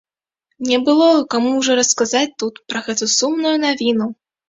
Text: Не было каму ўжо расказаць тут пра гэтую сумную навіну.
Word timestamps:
Не 0.69 0.79
было 0.87 1.09
каму 1.35 1.53
ўжо 1.59 1.77
расказаць 1.81 2.25
тут 2.43 2.53
пра 2.73 2.85
гэтую 2.91 3.13
сумную 3.21 3.57
навіну. 3.65 4.15